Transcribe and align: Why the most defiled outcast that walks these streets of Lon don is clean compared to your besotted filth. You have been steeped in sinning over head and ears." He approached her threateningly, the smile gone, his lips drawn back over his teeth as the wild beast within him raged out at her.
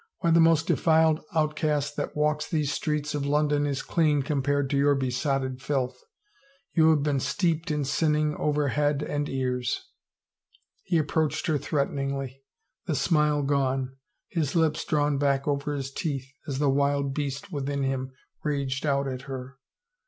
Why 0.21 0.31
the 0.31 0.39
most 0.39 0.65
defiled 0.65 1.21
outcast 1.35 1.95
that 1.97 2.15
walks 2.15 2.47
these 2.49 2.73
streets 2.73 3.13
of 3.13 3.23
Lon 3.27 3.49
don 3.49 3.67
is 3.67 3.83
clean 3.83 4.23
compared 4.23 4.67
to 4.71 4.75
your 4.77 4.95
besotted 4.95 5.61
filth. 5.61 6.03
You 6.73 6.89
have 6.89 7.03
been 7.03 7.19
steeped 7.19 7.69
in 7.69 7.85
sinning 7.85 8.35
over 8.37 8.69
head 8.69 9.03
and 9.03 9.29
ears." 9.29 9.91
He 10.81 10.97
approached 10.97 11.45
her 11.45 11.59
threateningly, 11.59 12.41
the 12.87 12.95
smile 12.95 13.43
gone, 13.43 13.95
his 14.27 14.55
lips 14.55 14.83
drawn 14.85 15.19
back 15.19 15.47
over 15.47 15.75
his 15.75 15.91
teeth 15.91 16.25
as 16.47 16.57
the 16.57 16.67
wild 16.71 17.13
beast 17.13 17.51
within 17.51 17.83
him 17.83 18.11
raged 18.43 18.87
out 18.87 19.07
at 19.07 19.21
her. 19.29 19.59